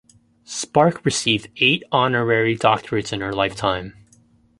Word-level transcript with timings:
Spark 0.45 1.05
received 1.05 1.49
eight 1.57 1.83
honorary 1.91 2.57
doctorates 2.57 3.13
in 3.13 3.21
her 3.21 3.31
lifetime. 3.35 3.93